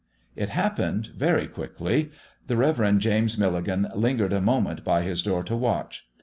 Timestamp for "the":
2.47-2.57